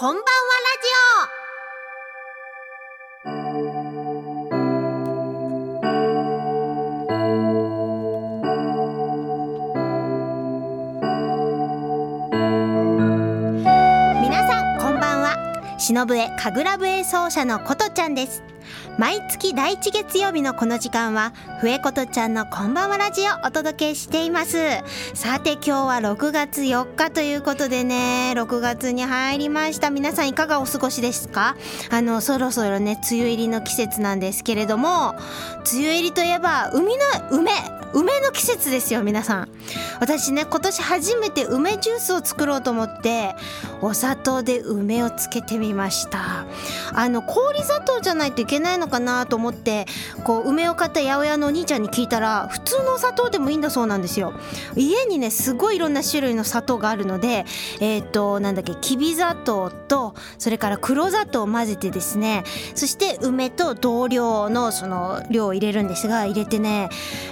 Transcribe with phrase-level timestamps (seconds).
[0.00, 0.30] こんばんはラ
[0.80, 0.88] ジ
[3.24, 3.32] オ。
[14.22, 15.34] 皆さんこんばんは。
[15.80, 18.44] 忍笛神楽笛奏者のことちゃんです。
[18.98, 24.58] 毎月第1月曜日のこの時間は笛ことちゃんのこんばんはラジオをお届けしています。
[25.14, 29.90] さて今日は6月4日ということでね6月に入りました。
[29.90, 31.54] 皆さんいかがお過ごしですか？
[31.92, 35.14] あのそろそろね梅雨入りの季節なんですけれども
[35.72, 37.52] 梅雨入りといえば海の梅
[37.94, 39.48] 梅の季節ですよ皆さん。
[40.00, 43.36] 私ね今年初めて梅ジュースを作ろうと思って
[43.80, 46.46] お砂糖で梅をつけてみました。
[46.92, 49.86] あの氷砂糖じゃないといけないのかなと思って
[50.24, 54.32] こう梅を買った八百屋のお兄ちゃんに聞いたら普通の砂糖でもいいんだそうなんですよ。
[54.76, 57.44] 家にねすごいいろんな種類の砂糖があるので
[57.80, 66.88] えっ、ー、となんだっけきび砂糖とそれから黒砂糖を混ぜてですねそして梅と同量のその量を入れるんですが入れてね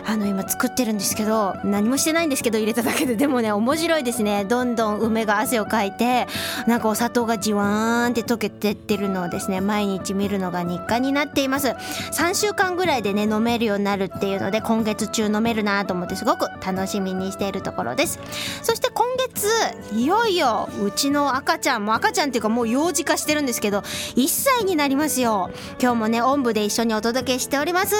[0.07, 3.17] あの今作ってるんですけど何もしてないんですけど入れただけで。
[3.17, 4.45] でもね面白いですね。
[4.45, 6.27] どんどん梅が汗をかいて
[6.67, 11.69] なんかお砂糖がじわーんって溶けてってるのをですね毎日見るのが日課になっています。
[11.69, 18.19] 3週間ぐらいでね飲めるようになるっていうので今月中飲めるなと思ってすごく楽しみにしているところです。
[18.63, 19.47] そして今月
[19.95, 25.51] いよいようちの赤ちゃんも赤ちゃんっていうかもう幼児化してるんですけど1歳になりますよ。
[25.81, 27.95] 今日もねおんぶで一緒にお届けしております。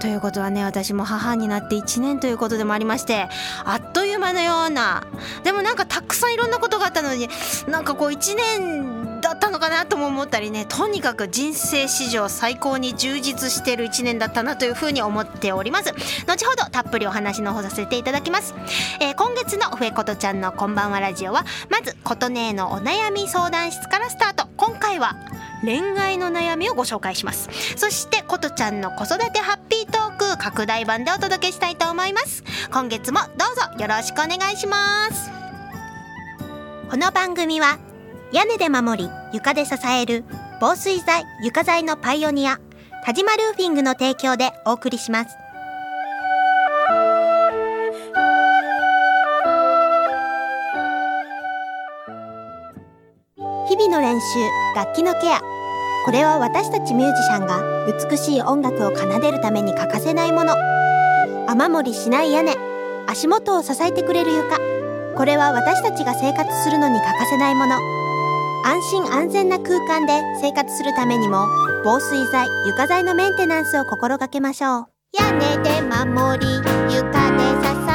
[0.00, 3.28] ということはね私も母になって1年ということでもありまして
[3.64, 5.04] あっという間のような。
[5.44, 7.28] でもなんかたくさんいろんなことがあったのに
[7.66, 15.92] なんかこう1年だったのかなとも思ったりねとにかく人生史上最高に充実している1年だったなというふうに思っております。
[16.26, 18.54] 後ほどたっぷりお話の方させていただきます、
[19.00, 24.46] えー、今月の「ふえことちゃんのこんばんはラジオは」まず琴音のお悩み相談室からスタート。
[24.56, 25.16] 今回は
[25.62, 27.48] 恋愛の悩みをご紹介します。
[27.76, 32.44] そしてことちゃんの子育てハッピートーク拡大版でお届けしたいと思います。
[32.70, 35.45] 今月もどうぞよろしくお願いします。
[36.88, 37.80] この番組は
[38.32, 40.22] 屋根で守り床で支える
[40.60, 42.60] 防水材床材のパイオニア
[43.04, 45.36] 田島ルーフィングの提供でお送りします。
[53.68, 54.24] 日々の練習
[54.76, 55.40] 楽器のケア。
[56.04, 57.64] これは私たちミュージシャンが
[58.10, 60.54] 美しい音楽を奏でるために欠かせないもの。
[61.48, 62.54] 雨漏りしない屋根
[63.08, 64.75] 足元を支えてくれる床。
[65.16, 67.76] これは私たちが生活するのに欠かせないもの。
[68.64, 71.46] 安心安全な空間で生活するためにも
[71.84, 74.86] 防水材床材のメンテナンスを心がけましょう。
[75.12, 76.56] 屋根で守り
[76.94, 77.85] 床で支え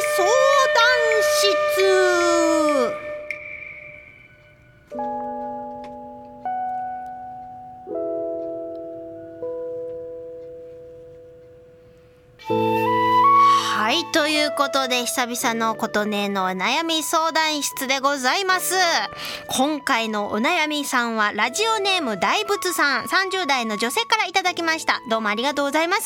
[0.00, 1.97] 相談室。
[14.48, 18.74] いうことで久々のことねのお悩み相談室でございます。
[19.48, 23.04] 今回のお悩みさんはラジオネーム大仏さん。
[23.04, 25.02] 30代の女性からいただきました。
[25.10, 26.04] どうもありがとうございます。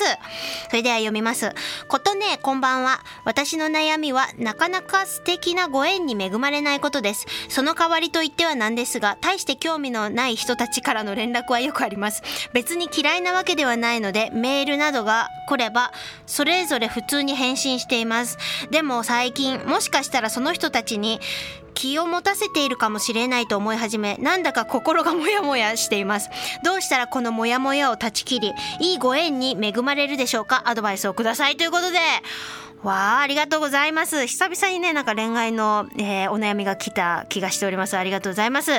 [0.71, 1.53] それでは読みます。
[1.87, 2.99] ことねこんばんは。
[3.25, 7.27] 私の悩みはなかなか素敵なご縁に恵まれないことです。
[7.49, 12.23] その代わりと言ってはなんですが大して興味のない人たちからの連絡はよくあります。
[12.53, 15.93] 別に嫌いなわけではないのでメールなどが来れば
[16.27, 18.32] それぞれ普通に返信しています。
[18.71, 21.21] でも最近もしかしたらその人たちに
[21.75, 26.29] 気を持たせているかもしれないと思い始めなんだか心がモヤモヤしています。
[26.65, 30.65] どうしたらこのモヤモヤを断ち切りいいご縁に恵まれるでしょうか？
[30.67, 31.57] アドバイスをください。
[31.57, 31.99] ということで
[32.83, 34.27] わあ、ありがとうございます。
[34.27, 37.97] 久々にね、なんか恋愛の、えー、お悩みが来た気がしております。
[37.97, 38.73] ありがとうございます。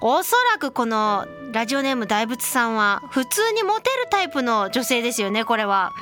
[0.00, 5.92] おそらくこのラジオネーム大仏さんは普通にモテるタイプの女性ですよね、これは。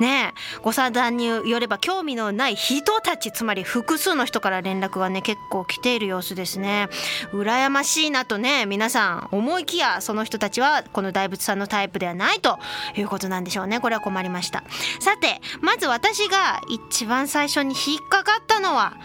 [0.00, 6.88] ねご相談によれば興味のない人たち、つまり複数の人から連絡がね、結構来ている様子ですね。
[7.32, 12.58] 羨ましいなとね、皆さん思いきや、その人たちはこの大仏さんのタイプではないと
[12.96, 13.78] いうことなんでしょうね。
[13.78, 14.64] これは困りました。
[14.98, 16.60] さて、まず私が
[16.90, 18.96] 一番最初に引っかかったのは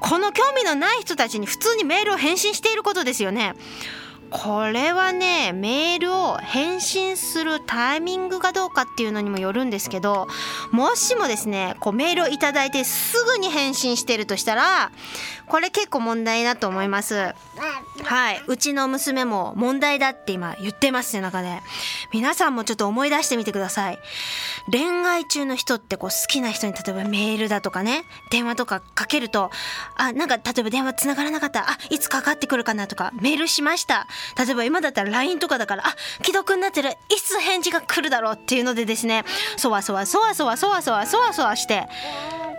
[0.00, 3.54] この興味のない人たちに普通にメールを返信していることですよね。
[4.30, 10.26] これはねメールを返信するタイミングかどうかっていうのにもよるんですけど
[10.72, 14.90] もしもですねこうメールを頂いてすぐに返信してるとしたら
[15.46, 17.14] これ結構問題だと思います
[18.04, 18.42] はい。
[18.46, 21.60] うちの娘も問題だって今言ってます背中で。
[22.12, 23.98] 皆さんもちょっと思い出してみてください。
[24.70, 29.50] 恋愛中の人ってこう好きな人に例えばメールだとかね電話とかかけると
[29.96, 31.70] あなんか例えば電話つながらなかった。
[31.70, 34.06] あいつかかってくるかなとかメールしました。
[34.38, 36.90] 例えば今だったら LINE とかだからあ既読になってる。
[36.90, 39.24] いつ返事が来るだろうっていうのでですね。
[39.56, 41.88] そわそわそわそわそわそわそわそわして。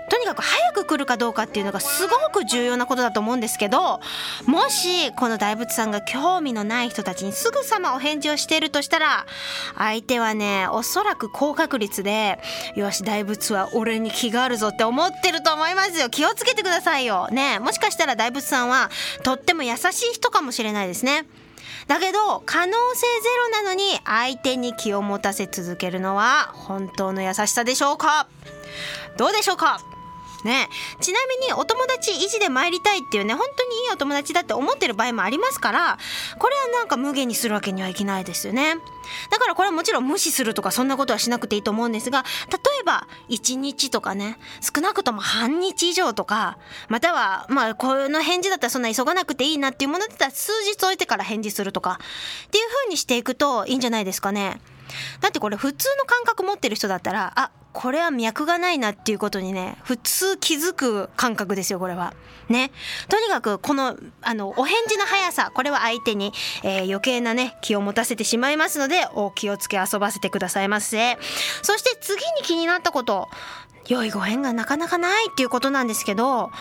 [0.09, 3.99] とにかく早く来るかどうかっていうのがすごく重要なことだと思うんですけど
[4.45, 9.25] もしこの大仏さんが興味のない人たちにすぐさまお返事をしているとしたら
[9.75, 12.39] 相手はねおそらく高確率で
[12.75, 16.09] よし大仏は俺に気があるぞって思ってると思いますよ。
[16.09, 17.27] 気をつけてくださいよ。
[17.31, 17.59] ね。
[17.59, 18.89] もしかしたら大仏さんは
[19.23, 21.25] とっても優しい人かもしれないですね。
[21.87, 28.27] だけど可能性ゼロなのに相手に気を持たせ続けるのは本当の優しさでしょうか？
[29.17, 29.81] どうでしょうか？
[30.45, 30.69] ね。
[30.99, 35.97] ちなみにお友達維持で参りたいっていうね本当にいいお友達だって思ってる場合もありますから
[36.37, 38.75] これはなんか無限にするわけにはいけないですよね。
[39.31, 46.57] だからこれはもちろん無視するとかそんなことはしなくていいと思うんですが例えば1日とかね少なくとも半日以上とか
[46.89, 51.99] またはまあこの返事だったらそんな急がなくていいなっていうものだったら数日置いてから返事するとか
[52.47, 54.59] っていう風にしていくといいんじゃないですかね。
[55.21, 62.15] だってこれ普通の感覚持ってる人だったらあこれは脈がないなっていうことにね普通気づく感覚ですよこれは。
[62.49, 62.71] ね。
[63.07, 71.17] とにかくこのあのお返事の速さこれは相手に、えー、余計なね気を持たせてしまいますのでお気をつけ遊ばせてくださいませ。
[71.61, 73.29] そして次に気になったこと
[73.87, 76.51] 良いご縁がなかなかないっていうことなんですけど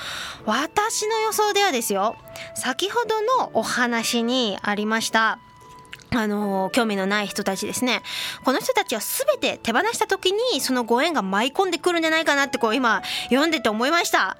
[0.44, 2.16] 私の予想ではですよ
[2.54, 5.40] 先ほどのお話にありました
[6.18, 8.02] あの興味のない人たちですね。
[8.44, 14.36] この人たちは全て手放した時にそのご縁が舞い込んでくるんじゃないかなってこう今読んでて思いました。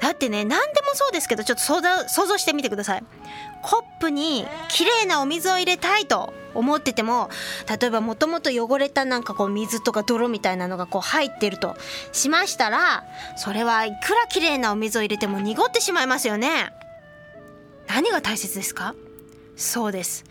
[0.00, 3.04] だってね何でもそうですけどちょっと想像想像してみてください。
[3.62, 7.30] コップに綺麗なお水を入れたいと思ってても
[7.80, 11.74] 例えばもともと汚れたなんかこう水とか泥みたいなのがこう入ってると
[12.12, 13.04] しましたら
[13.36, 16.70] それはいくら綺麗なお水を入れても濁ってしまいますよね。
[17.86, 18.94] 何が大切ですか？
[19.56, 20.24] そうです。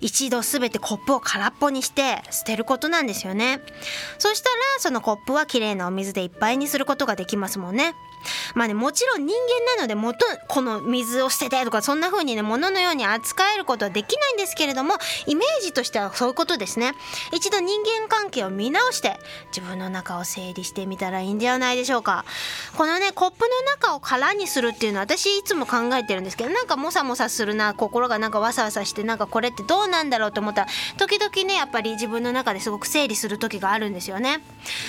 [0.00, 3.60] 一度全てコップを空っぽにして捨てることなんですよね。
[4.18, 7.94] そしたらそのコップはきれいなお水でいっぱいにすることができますもんね。
[8.54, 14.94] まあねもちろん人間なので元この水を捨ててとかそんな風にね物のように扱えることはできないんですけれども
[15.26, 16.92] イメージとしてはそういうことですね。
[17.32, 19.18] 一度人間関係を見直して
[19.48, 22.24] 自分の中を整理してみたらいいんではないでしょうか。
[22.76, 30.68] このねコップの中を空にするっていうのは私いつも考えてるんですけどなんかモサモサするな心がなんかわさわさしてなんかこれってどうなんだろうと思ったら
[30.98, 34.40] 時々ねやっぱり自分の中ですごく整理する時があるんですよね。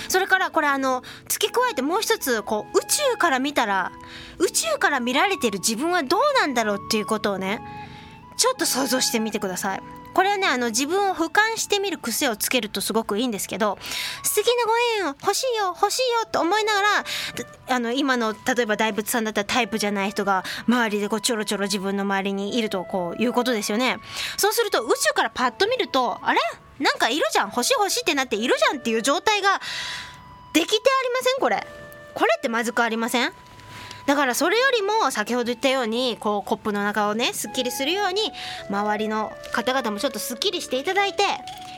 [0.07, 3.91] それからこれあの付け加えてもう一つこう宇宙からから見たら
[4.37, 7.59] 宇宙から見られてる自分はどうなんだろうっていうことをね
[8.37, 9.81] ちょっと想像してみてください。
[10.13, 13.77] これはねあの自分を俯瞰してみる癖をつけるとすごくいいんですけど
[14.23, 17.05] 素敵なご縁を欲しいよ欲しいよと思いながら
[17.75, 23.97] あの今の例えば大仏さんだったらタイプじゃない人が周りでこうちょろちょろ自分の周りにいるとこういうことですよね。
[24.37, 26.39] そうすると宇宙からパッと見るとあれ？
[26.79, 27.49] なんかいるじゃん。
[27.49, 29.59] 欲しい欲しいってなっているじゃんっていう状態が
[30.53, 31.41] できてありません？
[31.41, 31.67] これ。
[32.17, 33.31] これってまずくありません？
[34.07, 38.21] だからそれよりも先ほど言ったようにこうコップの中をねすっきりするように
[38.69, 41.23] 周りの方々もちょっとすっきりしていただいて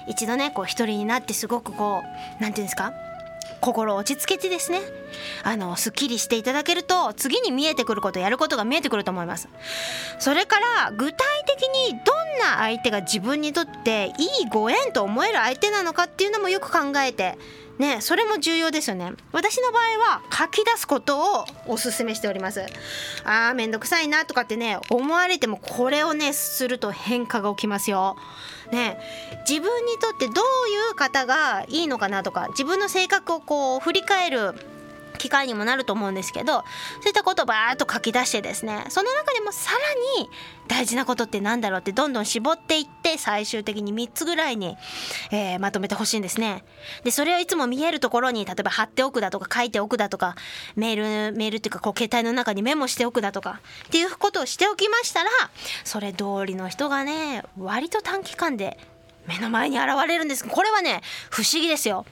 [0.08, 2.94] 一度ねこう一人になってすごくこう何て言うんですか？
[3.62, 4.80] 心落ち着けてですね
[5.44, 9.50] あのすっきりしていただけると次に見えてくることやることが見えてくると思います。
[10.20, 17.38] それから具体的にどんな相手が自分にとっていいご縁と思える相手なのかっていうのもよく考えて
[17.80, 19.14] ねそれも重要ですよね。
[19.32, 22.62] 私の場合は書き出すことをおすすめしております。
[23.24, 28.18] あーめんどくさいなとかってね思われてもこれをねすると変化が起きますよ。
[28.72, 29.00] ね
[29.50, 34.54] 自分にとってどういう方がいいのかなとか自分の性格をこう振り返る
[35.20, 36.62] 機会にもなると思うんですけどそ
[37.06, 39.72] ういったことをバーッと書き出してですねその中でもさ
[40.18, 40.30] らに
[40.68, 44.78] 大事なことって何だろうってどんどん絞っていって最終的に3つぐらいに、
[45.32, 46.64] えー、まとめてほしいんですね。
[47.04, 50.36] でそれをいつも見えるところに例えば貼っておくだとか書いておくだとか
[50.76, 55.30] メールメールっていうかこう携帯の中にメモしておくだとかっていうことをしておきましたら
[55.84, 58.78] それ通りの人がね割と短期間で
[59.28, 60.48] 目の前に現れるんです。
[60.48, 62.06] これはね不思議ですよ。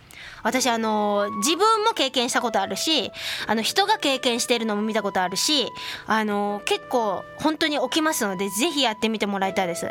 [0.43, 3.11] 私あの自分も経験したことあるし
[3.47, 5.67] あの人が経験しているのも見たことあるし
[6.05, 9.89] あの結構本当に起きますのでぜひやってみてもらいたいです。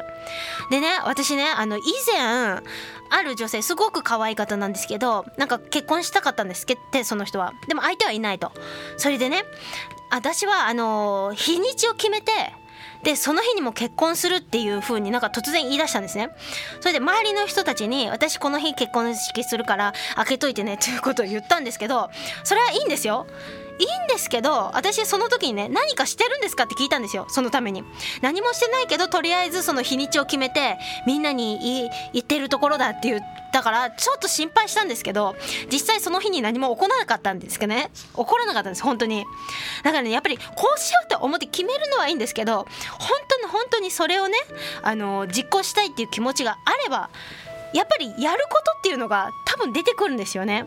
[0.71, 2.63] でね私ねあの以前あ
[3.23, 6.67] る女性すごく可愛い方なんですけどなんか結婚したかったんです。
[6.67, 7.53] けどその人は。
[7.69, 8.53] でも相手はいないと。
[8.97, 9.45] それでね
[10.11, 12.33] 私はあの日にちを決めて
[13.07, 16.31] でその日にも結婚するっていう風になんか突然言い出したんですね。
[16.81, 22.11] それで周りの人たちに私この日結婚式するから開けといてねっていうことを言ったんですけど
[22.43, 23.29] それはいいんですよ。
[23.79, 27.85] いいんですけど私その時にね何かしてるんですかって聞いたんですよそのために。
[28.23, 33.21] 何もしてないけどとりあえずその日にちを決めてみんなに言ってるところだって言っ
[33.53, 35.37] たからちょっと心配したんですけど
[35.71, 37.91] 実際その日に何も起こらなかったんですけどね。
[37.95, 39.25] 起こらなかったんです本当に。
[39.83, 40.45] だからねやっぱりこ
[40.77, 42.67] うしようと思って決めるのはいいんですけど
[42.99, 44.37] 本当に本当にそれをね
[44.83, 47.11] あの実行したいっていう気持ちがあれば
[47.73, 50.67] やっぱりやることっていうのが多分出てくるんですよね。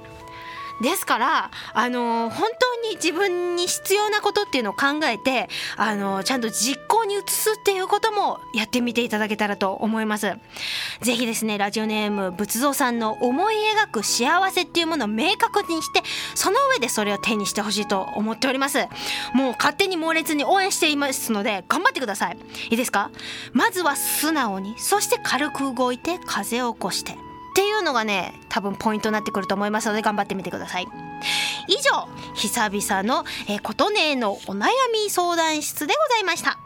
[0.82, 2.50] ですからあの本
[2.84, 10.34] 当に自分に必要なことっていうのを考えてあのちゃんと実行に移すっていうこともやってみていただけたらと思います。
[11.02, 16.02] ぜひですねラジオネーム仏像さんの思い描く幸せっていうものを明確にして
[16.36, 18.80] その上でそれを手にしてほしいと思っております。
[19.34, 22.38] もう勝手に猛烈に応援していますので頑張ってください。
[22.70, 23.12] いいですか？
[23.54, 27.29] まずは素直にそして軽く動いて風を起こして。
[27.60, 30.88] っていうのがね多分ポイントになってくると思いますので頑張ってみてください。
[31.68, 36.58] 以上久々の、え、琴音のお悩み相談室でございました。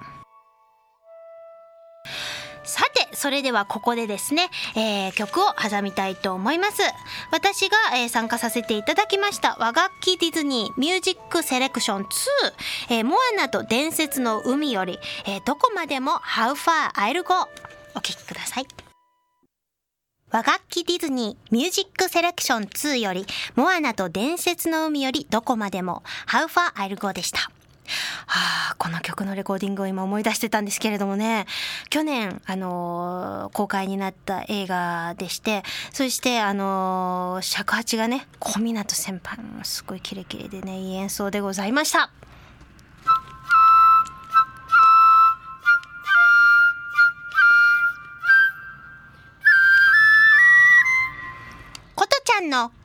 [2.63, 6.83] さてそれではここでですね、えー、曲を挟みたいと思います。
[7.31, 12.07] 私が、えー、参加させていただきました和楽器ディズニーミュージックセレクション2、
[12.91, 17.50] えー、モアナと伝説の海より、えどこまでも How far I'll go
[17.95, 18.92] お聴きください。
[20.33, 27.37] 和楽器ディズニーミュージックセレクション2より、モアナと伝説の海よりどこまでも、How Far I'll Go でした。
[27.37, 31.45] はあ、この曲のレコーディングを今思い出してたんですけれどもね
[31.89, 42.09] 去年、あのー、公開になった映画でしてそしてあのー、尺八がね小湊先輩もすごいキレキレでねいい演奏でございました。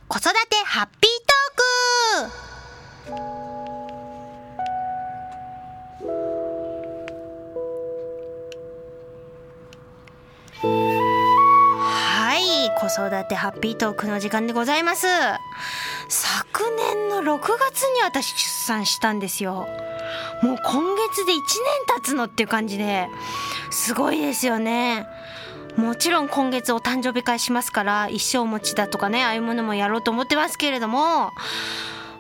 [0.09, 2.31] 子育てハッピートー
[10.65, 10.69] ク。
[12.17, 12.41] はい
[12.81, 15.07] 子育てハッピートークの時間でございます。
[16.09, 19.69] 昨年の6月に私出産したんですよ。
[20.43, 21.43] もう今月で1年
[21.97, 23.11] 経つのっていう感じで
[23.71, 25.07] すごいですよね。
[25.79, 31.31] もちろん今月お誕生日会しますから一生持ちだとかねああいうものもやろうと思ってますけれども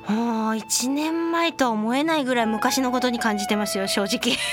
[0.06, 4.36] もう1年前とは思えないぐらい昔のことに感じてますよ正直。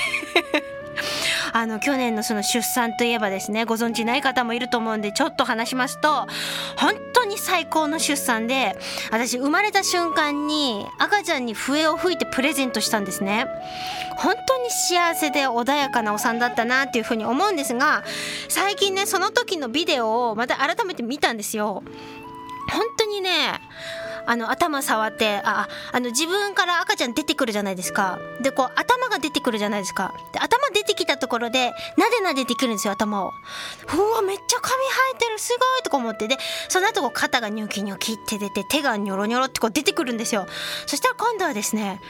[1.52, 6.26] あの去年のその出産といえばですねご存知ない方もいると思うんでちょっと話しますと
[6.76, 8.76] 本当に最高の出産で
[9.10, 13.46] 私生まれた瞬間に赤ちゃんに笛を吹いてプレゼントしたんですね。
[14.18, 18.04] 本当に幸せで穏やかなお産だったなっていうふうに思うんですが
[18.48, 21.82] 最近ねその時のビデオをまた改めて見たんですよ。
[22.68, 23.30] 本当にね
[24.28, 28.18] あの頭触ってああの自分から赤ちゃん出てくるじゃないですか。
[28.42, 30.14] でこう頭が出てくるじゃないですか。
[30.32, 33.32] で頭出てきたところでなでなでできるんですよ頭を。
[33.94, 35.38] うわめっちゃ髪生えてる。
[35.38, 36.26] すごいとか思って。
[36.26, 40.48] でその後こう肩がニョキニョキって出て手がニョロニョロってこう出てくるんですよ。
[40.86, 42.00] そしたら今度はですね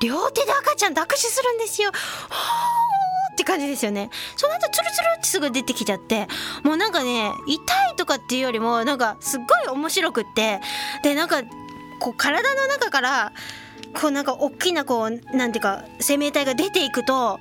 [0.00, 1.90] 両手で赤ちゃんと握手するんですよ。
[1.90, 4.10] って感じですよね。
[4.36, 6.26] その後ツルツルってすぐ出てきちゃって
[6.62, 10.60] もうなんかね痛いとかっていうよりもなんかすっごい面白くって
[11.02, 11.42] でなんか
[12.00, 13.32] こう体の中から
[13.94, 17.40] こうなんか大きなこうなんていうか生命体が出ていくと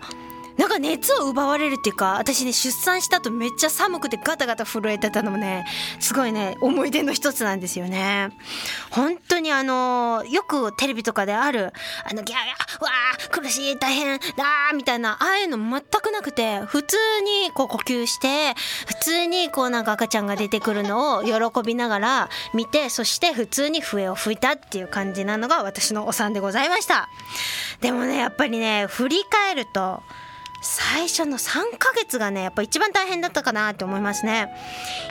[0.59, 5.63] なんか熱を奪われるっていうか私ね出産した後めっちゃ寒くてガタガタ震えてたのもね
[6.01, 8.31] すごいね思い出の一つなんですよね。
[8.91, 11.71] 本当にあのよくテレビとかである
[12.03, 18.53] あのギャーギャーわー苦しい大変だーみたいなああいうの全くなくて普通にこう呼吸して
[18.85, 27.07] 普通にこうなんか赤ちゃんが出てくるのを喜びながら見てそして普通に笛を吹いたっていう感じなのが私のお産でございました。
[27.79, 30.03] でもねやっぱりね振り返ると
[30.61, 34.53] 最初の3ヶ月がねやっぱ一番大変だったかなって思いますね。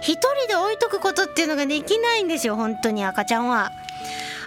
[0.02, 3.72] 一人で置いとくことっていうのができないんですよ本当に赤ちゃんは。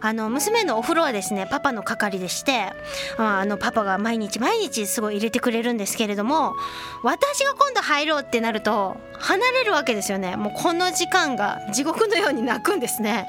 [0.01, 2.74] あの娘のお風呂はですねパパの係でして
[3.17, 6.55] あのパパが毎日毎日すごい入れてくれるんですけれども
[7.03, 10.36] 私が今度入ろうってなると離れるわけですよね。
[10.36, 13.27] もうこの時間が地獄のように泣くんですね。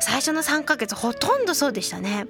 [0.00, 2.26] 最初の3ヶ月ほとんどそうでしたね。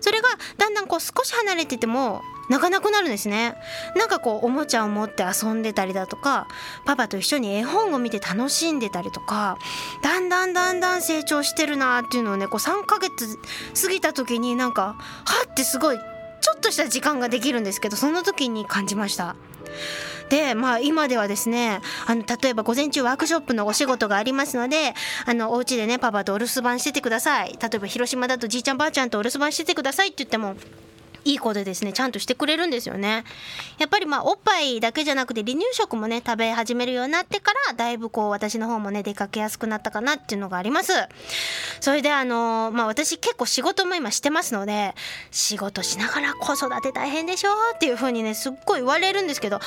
[0.00, 2.20] それがだんだんこう少し離れてても
[2.50, 3.54] 泣かなくなるんですね。
[3.96, 6.46] なんかこうおもちゃを持って遊んでたりだとか
[6.84, 9.56] パパと一緒に絵本を見て楽しんでたりとか
[10.02, 13.21] だんだんだんだん成長してるなっていうのをねこう3ヶ月
[13.80, 14.96] 過ぎた時になんかは
[15.50, 19.36] ってすごいちょっとした時間ができるんですけどその時に感じました。
[20.28, 24.94] でまあ今ではですねあの例えば午前中ワークショップのお仕事がありますので
[25.26, 27.58] あのお家でねパパとお留守番しててください。
[27.60, 30.56] 例えば広島だとじいちゃんばあちゃんとお留守番しててくださいって言っても
[31.24, 31.92] いい子でですね。
[31.92, 33.24] ちゃんとしてくれるんですよね。
[33.78, 40.92] やっぱりまあおっぱいだけじゃなくて離乳食もね食べ始めるようになってからだいぶこう私の方もね出かけやすくなったかなっていうのがあります。
[41.80, 44.94] それであのまあ私結構仕事も今してますので
[45.30, 49.66] 仕事しながら子育て大変でしょっていう風にねすっごい言われるんですけどあんま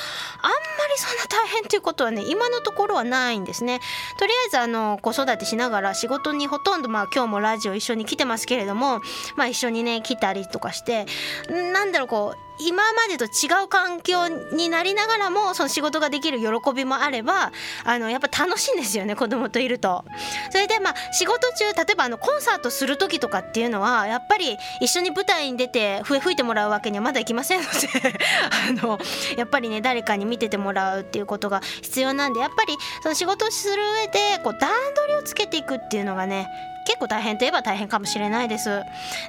[0.50, 0.52] り
[0.96, 3.80] そんな大変っていうことはね今のところはないんですね。
[4.18, 9.00] とりあえずあの子育てしながら仕事にほとんどまあ今日もラジオ一緒に来てますけれども
[9.36, 11.06] まあ一緒にね来たりとかして
[11.48, 17.52] なんだろうこう今までと違う環境になりながらもその仕事ができる喜びもあれば
[17.84, 20.04] あのやっぱ楽しいんですよね子供といると。
[20.50, 27.68] それでまあ仕事中例えばあのコンサートする時とかっていうのはやっぱり一緒に舞台に出て笛吹いてもらうわけにはまだいきませんので
[28.80, 28.98] あの
[29.36, 36.48] やっぱりね誰かに見ててもらうっていうことが必要なんでやっぱりその仕事をする上でこう段取りをつけていくっていうのがね
[36.86, 38.82] 結構大変といえば大変かもしれないです。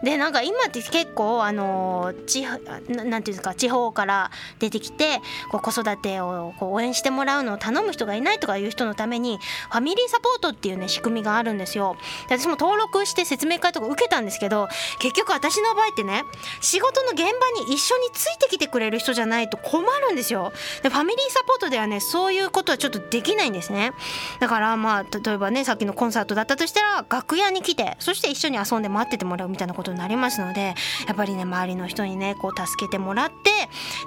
[0.03, 5.19] でなんか今って結構あの地なんていうんですか地方から出てきて
[5.51, 11.97] こう子育てをこう応援してもらうのを頼む人がいないとかいう人のためにファミリーサポートっていうね仕組みがあるんですよ。
[12.25, 14.67] 私も登録して説明会とか受けたんですけど
[14.99, 16.23] 結局私の場合ってね
[16.61, 17.25] 仕事の現場
[17.65, 20.51] に一緒についてきてくれる人じゃないと困るんですよ。
[20.83, 23.91] でファミリーサポートではねそういうことはちょっとできないんですね。
[24.39, 30.75] だからまあ例えばねさっきのコンサートだったとしたら楽屋に来てそして一緒に遊んで待っててもらうみたいなことになりますので
[31.07, 33.35] やっぱりね周りの人にねこう助けてもらって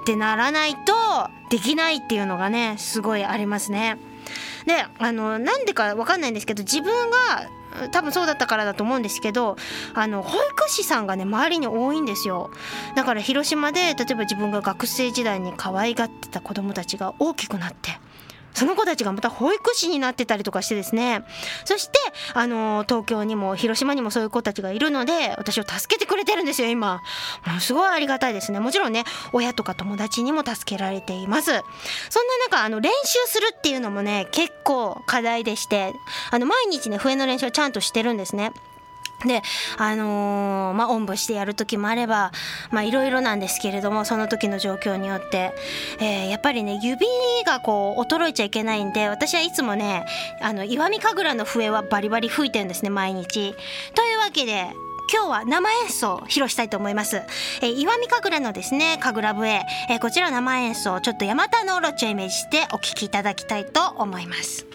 [0.01, 0.93] ってならないと
[1.49, 3.97] できないっていうのがねすごいありますね。
[4.65, 9.55] であのなんでかわかんないんですけど自分が多分そうだったからだと思うんですけど
[9.93, 12.51] あの保育士さんがね周りに多いんですよ
[12.95, 18.00] だから広島で例えば自分が学生時代に可愛がってた子供たちが大きくなって
[18.53, 21.23] その子たちがまた保育士になってたりとかしてですね。
[21.65, 21.99] そして
[22.33, 27.01] あの東京にも広島にもそういう子たちがいるので私を助けてくれてるんですよ今。
[27.45, 28.59] ものすごいありがたいですね。
[28.59, 31.51] もちろんね親とか友達にも助けられています。
[31.51, 31.63] そんな
[32.49, 35.93] 中あの練習するっていうのもね結構課題でして
[36.31, 38.51] あの毎日ね笛の練習はちゃんとしてるんですね。
[39.25, 39.41] で、
[39.77, 42.31] あのー、まあ、おんぶしてやる時もあれば、
[42.71, 45.53] まあ、いろいろなんですけれども、その時の状況によって、
[45.99, 47.05] えー、やっぱりね、指
[47.45, 50.05] がこう、衰えちゃいけないんで、私はいつもね、
[50.41, 53.55] あの、石見神楽の笛はバリバリ吹いてるんですね、毎日。
[53.95, 54.67] というわけで、
[55.11, 57.17] 今日は生演奏を披露したいと思います。
[57.61, 64.70] えー、岩見神楽のですね、神楽笛、えー、こちら生演奏、ちょっとヤマタノオロチをイメージしてお聴きいただきたいと思います。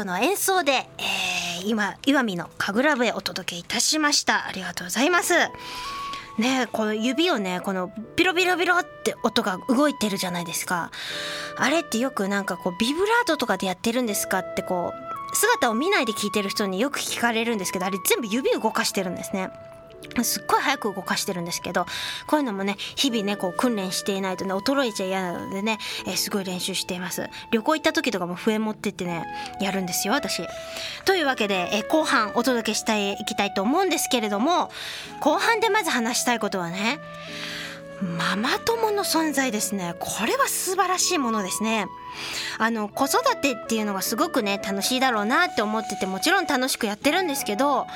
[0.00, 4.46] トの演奏で、えー、今岩見の神楽部へお届けいたしました。
[4.46, 5.34] ありがとうございます。
[6.38, 10.90] ねこの指をねこのビロビロビロって音が動いてるじゃないですか。
[11.56, 19.50] あれってよくなんかこうビブラートとかでやってるんですかってこう姿を見ないで聞いてる人によく聞かれるんですけどあれ全部指動かしてるんですね。
[20.22, 21.86] すっごい早く動かしてるんですけど
[22.26, 27.28] こういうのもね日々ねこう訓練していないとね衰えちゃ嫌なのでね、えー、すごい練習しています。
[27.52, 29.24] 旅行行った時とかも笛持ってってね
[29.60, 30.42] やるんですよ私。
[31.04, 34.70] というわけで、えー、後半お届けしたいいきたいと思うんですけれども
[35.20, 36.98] 後半でまず話したいことはね
[38.02, 39.94] ママ友の存在ですね。
[39.98, 41.86] これは素晴らしいものですね。
[42.58, 47.86] あの子育てっていうのがすごくね楽しいだろうなって思っててもちろん楽しくやってるんですけど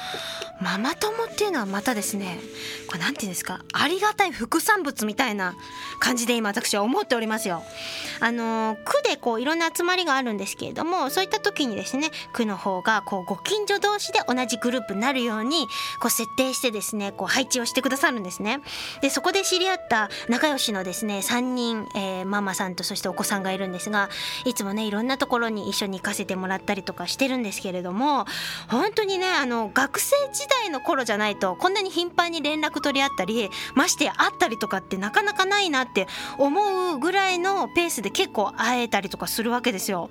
[0.60, 2.38] ママ友っていうのはまたですね
[2.86, 5.54] これ何て言うんですかありがたい副産物みたいな
[5.98, 7.62] 感じで今私は思っておりますよ。
[8.20, 15.66] あの区でこういろんな集まりがあるんですけれどもそういった時にですね区の方がこうご近所同士で同じグループになるように
[16.00, 18.60] こう設定してですねこう配置をしてくださるんですね。
[19.02, 24.03] でそこで知り合った仲良しのですね3人、えー、ママさんとそしてお子さんがいるんですが
[24.44, 28.26] いつもねいろんなところに一緒に行かせてもらったりとかしてるんですけれども
[28.68, 36.06] 本当にねあの学生時代の頃じゃないとこんなに頻繁に連絡取り合ったりまして会ったりとかってなかなかないなって
[36.38, 40.10] 思うぐらいのペースで結構会えたりとかするわけですよ。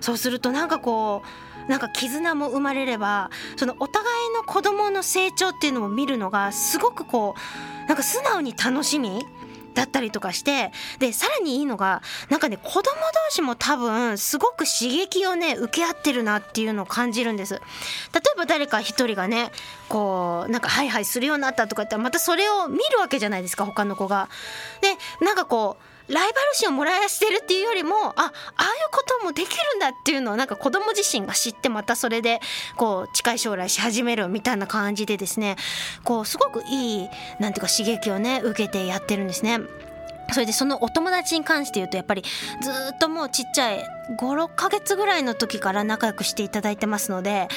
[0.00, 1.22] そうするとなんかこ
[1.66, 7.34] うなんか絆も生まれればそのお互いの子供の成長っていうのを見るのがすごくこ
[7.84, 9.24] うなんか素直に楽しみ
[9.74, 12.84] だったりとかしてでさらにいいのがなんかね子供同
[13.30, 17.54] 士も多分すごく刺激をね受け合ってるなっていうのを感じるんです。
[17.54, 17.62] 例え
[18.36, 19.50] ば誰か一人がね
[19.88, 24.28] こうなんかハイハイするようになったとかったらまたそれを見るわけじゃないですか他の子が。
[24.80, 28.32] でなんかこうライバル心をもらいしてるっていうよりもあああいう
[28.92, 32.40] こともできるんだっていうのをなんか子供自身が知ってまたそれで
[32.76, 35.56] こう近い将来し始めるみたいな感じでですね
[36.04, 39.60] こうすごくいいなんていうか刺激をね受けてやってるんですね。
[40.32, 42.22] それでそのお友達に関して言うとやっぱり
[42.60, 43.84] ずっともうちっちゃい
[44.16, 47.48] 56ヶ月ぐらいの時から仲良くしていただいてますので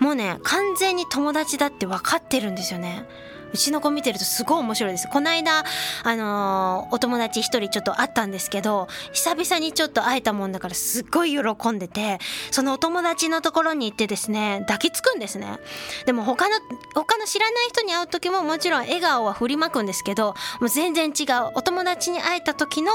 [0.00, 3.04] もうね完全に友達だって分かってるんですよね。
[3.52, 5.08] うちの子見てるとすごい面白いです。
[5.08, 5.64] この間、
[6.02, 12.18] あのー、お友達一人ちょっと会ったんですけど、久々にちょっと会えたもんだからすっごい喜んでて、
[12.50, 15.58] そのお友達のところに行ってですね、抱きつくんですね。
[16.04, 16.56] でも他の、
[16.94, 21.52] 他の知らない人に会う時ももちろん笑顔は振りまくんですけど、もう全然違う。
[21.54, 22.92] お友達に会えた時の、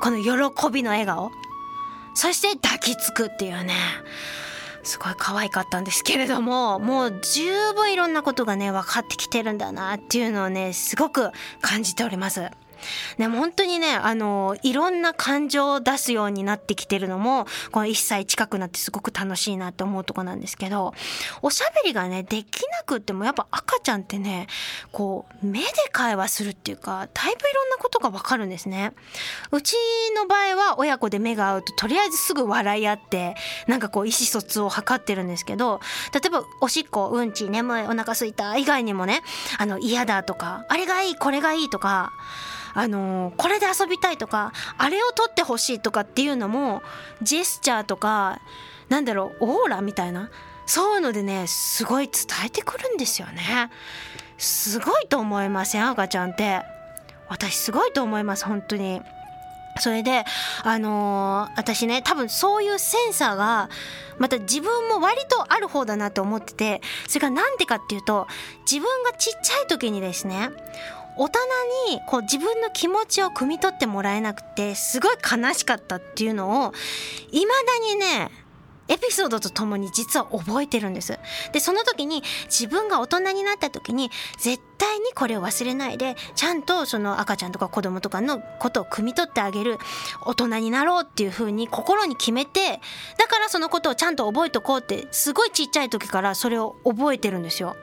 [0.00, 1.30] この喜びの笑顔。
[2.14, 3.74] そして抱きつくっていうね。
[4.82, 12.50] すごい可愛かったんですけれどももう十分いろんなことがね分かってきてるんだなっていうのをねすごく感じております。
[13.18, 20.94] ね、本当にね、あの、いろんな感情を出すようになってきてるのも、この1歳近くなってすごく楽しいなって思うとこなんですけど、
[21.42, 24.46] おしゃべりがね、できなくっても、やっぱ赤ちゃんってね、
[24.92, 28.92] こう、目で会話するっていうか、だいぶいろんなことがわかるんですね。
[29.50, 29.74] うち
[30.16, 33.34] の場合は親子で目が合うと、とりあえずすぐ笑い合って、
[33.66, 35.80] なんかこう、意思疎通を図ってるんですけど、
[36.12, 39.22] 例えば、おしっこ、うんち、眠い、お腹すいた以外にもね、
[39.58, 42.12] あの、嫌だとか、あれがいい、これがいいとか、
[42.74, 46.82] あのこれで遊びたいとかあれを撮ってほしいとかっていうのも
[47.22, 48.40] ジェスチャーとか
[48.88, 50.30] なんだろうオーラみたいな
[50.66, 52.14] そういうのでねすごい伝
[52.46, 53.70] えてくるんですよね。
[54.38, 55.88] すごいと思いません？
[55.88, 56.62] 赤ちゃんって。
[57.28, 59.00] 私すごいと思います本当に。
[59.78, 60.24] それで
[60.64, 63.70] あのー、私ね多分そういうセンサーが
[64.18, 68.26] また自分も割とある方だなと思っててそれが何でかっていうと
[68.70, 70.50] 自分がちっちゃい時にですね
[71.20, 71.38] 大人
[71.92, 76.72] にこう自分の気持ちを汲み取ってもらえなくてすごい悲しかったっていうのを
[77.30, 78.30] いまだにね
[78.88, 81.16] エピソードとともに実は覚えてるんです。
[81.52, 89.78] で、その時に自分が大人になった時に絶対にこれを忘れないで、ちゃんとその赤ちゃんとか子供とかのことを汲み取ってあげる
[90.26, 92.80] 大人になろうっていう風に心に決めて、
[93.16, 97.76] だからそのことをちゃんと覚えとこうってすごいちっちゃい時からそれを覚えてるんですよ。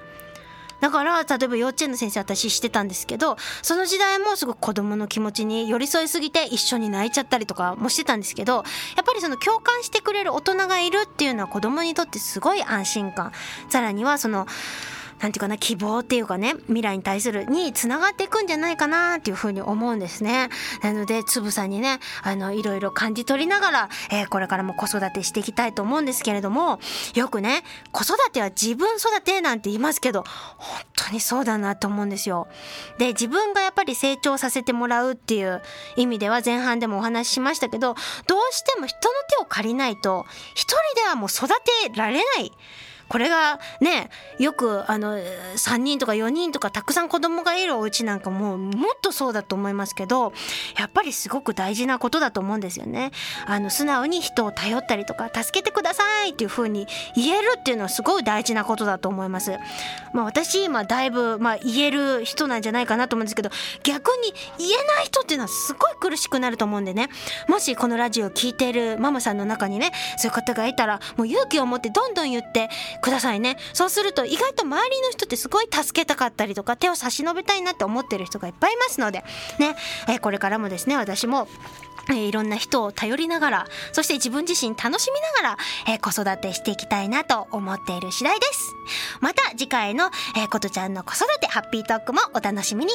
[0.79, 8.63] だから例えば幼稚園の先生私してたんですけどその時代もすごく子供の気持ちに寄り添いすぎて一緒に泣いちゃったりとかもしてたんですけどやっ
[9.05, 13.31] ぱりその共感してくれる大人がいるっていうのは子供にとってすごい安心感。
[13.69, 14.47] さらにはその
[15.19, 20.49] なんていうかな、希望っていうかね、未来に対するにつながっていくんじゃないかなっていうふうに思うんですね。
[20.83, 26.79] なので、つぶさんにね、あの、いろいろ感じ取りながら、えー、これからも子育てしていきたいと思うんですけれども、
[27.15, 30.23] よくね、子育ては自分育てなんて言いますけど、
[30.57, 32.47] 本当にそうだなと思うんですよ。
[32.97, 35.61] で、自分がやっぱり成長させてもらうっていう
[35.95, 37.95] 意味では前半でもお話ししましたけど、
[38.27, 42.51] どうしても人の手を借りないと、一人ではもう育てられない。
[43.09, 50.33] これがねよくあの3人とか4人とかたくさん子供がいるお家なんかももっとそうだと思いますけど
[50.77, 53.11] やっぱりすごく大事なことだと思うんですよね。
[53.45, 59.57] あの素直に人を頼ったりとか助けてくださいっていう風に言えるっていうのはすごい大事なことだと思います。
[60.13, 63.49] まあ、私今だいぶ、まあ、言える人なんじゃないかなと思うんですけど
[63.83, 67.09] 逆に言えない人っていうのはすごい苦しくなると思うんでね
[67.47, 72.69] もしこのラジオを聴いてるママさんの中にねそういう方がいたらもう勇気を持ってどんどん言って
[73.01, 73.57] くださいね。
[73.73, 79.23] そうすると意外と周りの人ってすごい助けたかったりとか手を差し伸べたいなって思ってる人がいっぱいいますので
[79.59, 79.75] ね、
[80.07, 81.47] え、これからもですね私も
[82.09, 85.57] え、いろんな人を頼りながらそして自分自身楽しみながら、
[85.87, 88.73] えー、子育てしていきたいなと思っている次第です。
[89.19, 92.91] また次回の、えー、ことちゃんの子育てハッピートークもお楽しみに。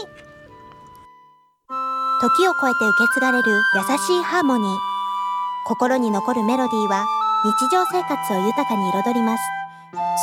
[2.21, 4.79] 時を超えて受け継がれる優しいハーモニー。
[5.67, 7.07] 心に残るメロディーは
[7.45, 9.62] 日常生活を豊かに彩ります。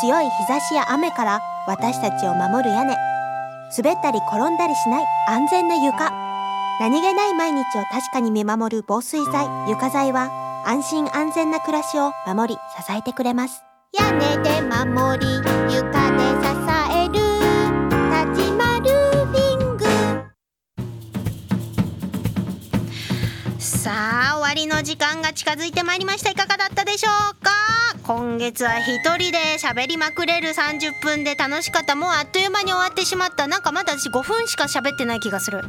[0.01, 2.95] 強い日差しや雨から私たちを守る屋根。
[3.77, 6.11] 滑ったり転んだりしない安全な床。
[6.79, 13.61] 何気ない毎日を確かに見守る防水剤床材は安心安全な暮らしを守り支えてくれます。
[13.99, 16.47] 屋根で守り床で支
[16.95, 17.13] える。
[18.33, 19.85] 立ちまルーフィング。
[23.59, 23.91] さ
[24.33, 26.31] あ終わりの時間が近づいてまいりました。
[26.31, 27.38] いかがだったでしょうか？
[28.09, 31.93] 今月は一人で喋りまくれる30分で楽しかった。
[31.93, 33.47] もうあっという間に終わってしまった。
[33.47, 35.61] なんかまだ私5分しか喋ってない気がする。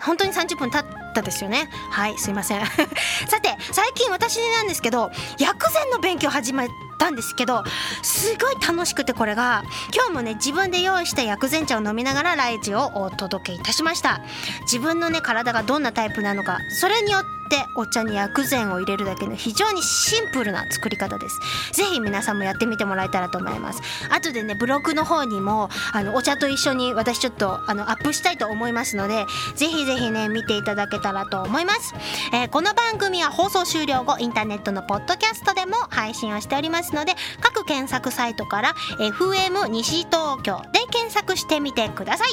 [0.00, 1.68] 本当に30分経ったですよね。
[1.92, 2.66] はいすいません。
[2.66, 7.62] さて最近私なんですけど薬膳の勉強始めたんですけど
[8.02, 9.62] すごい楽しくてこれが
[9.94, 14.22] 今日もね自分で用意した薬膳茶を飲みながらライジをお届けいたしました。
[14.62, 21.38] 自分のね体がどんなタイプなのかそれによっててお茶に薬膳を入れるだけの非常にシンプルな作り方です。
[21.72, 23.82] ぜひ皆さんもやってみてもらえたらと思います。
[24.10, 31.94] 後でねブログの方にもあのお茶と一緒に私ちょっとあのアップしたいと思いますのでぜひぜひね見ていただけたらと思います、
[32.32, 42.28] えー、この番組は放送終了後インターネットのポッドキャストでも配信をしておりますので各検索サイトから FM 西東京で検索してみてください。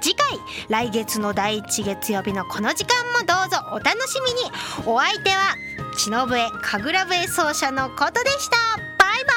[0.00, 4.50] 次回来月の第1月曜日のこの時間もどうぞお楽しみに。
[4.86, 5.56] お相手は
[5.96, 8.56] 篠笛神楽笛奏者のことでした。
[8.98, 9.32] バイバ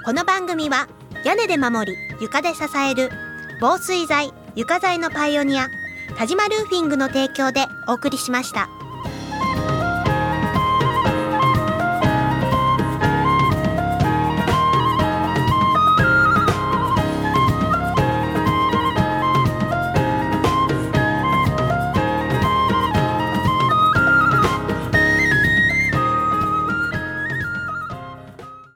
[0.00, 0.04] イ。
[0.04, 0.88] この番組は
[1.24, 3.10] 屋根で守り床で支える
[3.60, 5.68] 防水材床材のパイオニア
[6.16, 8.68] 田島ルーフィングの提供でお送りしました。